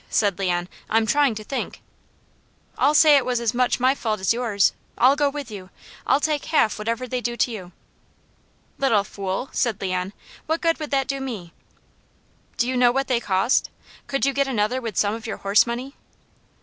[0.09, 0.67] said Leon.
[0.89, 1.79] "I'm trying to think."
[2.75, 4.73] "I'll say it was as much my fault as yours.
[4.97, 5.69] I'll go with you.
[6.07, 7.71] I'll take half whatever they do to you."
[8.79, 10.13] "Little fool!" said Leon.
[10.47, 11.53] "What good would that do me?"
[12.57, 13.69] "Do you know what they cost?
[14.07, 15.93] Could you get another with some of your horse money?"